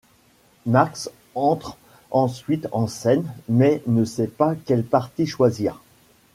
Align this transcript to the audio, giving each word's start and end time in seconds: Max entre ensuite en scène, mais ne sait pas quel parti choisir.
Max 0.65 1.11
entre 1.35 1.77
ensuite 2.09 2.67
en 2.71 2.87
scène, 2.87 3.31
mais 3.47 3.83
ne 3.85 4.03
sait 4.03 4.25
pas 4.25 4.55
quel 4.65 4.83
parti 4.83 5.27
choisir. 5.27 5.79